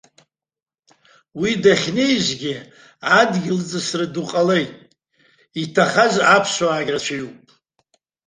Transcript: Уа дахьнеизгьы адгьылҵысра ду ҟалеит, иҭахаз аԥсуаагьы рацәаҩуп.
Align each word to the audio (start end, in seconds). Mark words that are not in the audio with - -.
Уа 1.39 1.49
дахьнеизгьы 1.63 2.55
адгьылҵысра 3.19 4.05
ду 4.13 4.23
ҟалеит, 4.29 4.71
иҭахаз 5.61 6.15
аԥсуаагьы 6.35 6.91
рацәаҩуп. 6.95 7.35